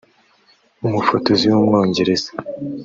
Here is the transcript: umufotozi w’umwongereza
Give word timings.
umufotozi 0.87 1.45
w’umwongereza 1.49 2.29